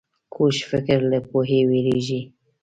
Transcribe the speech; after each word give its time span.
کوږ 0.33 0.55
فکر 0.69 0.99
له 1.11 1.19
پوهې 1.29 1.59
وېرېږي 1.69 2.21